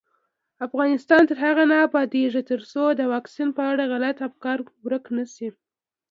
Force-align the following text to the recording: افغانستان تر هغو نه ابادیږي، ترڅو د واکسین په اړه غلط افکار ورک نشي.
افغانستان 0.67 1.21
تر 1.29 1.37
هغو 1.45 1.63
نه 1.71 1.77
ابادیږي، 1.87 2.41
ترڅو 2.51 2.83
د 2.93 3.01
واکسین 3.13 3.49
په 3.57 3.63
اړه 3.71 3.83
غلط 3.93 4.17
افکار 4.29 4.57
ورک 4.85 5.05
نشي. 5.17 5.49